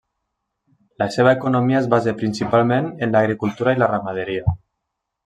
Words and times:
La 1.01 1.07
seva 1.15 1.33
economia 1.37 1.77
es 1.81 1.89
basa 1.93 2.13
principalment 2.21 2.87
en 3.09 3.13
l'agricultura 3.17 3.75
i 3.79 3.81
la 3.83 3.91
ramaderia. 3.93 4.57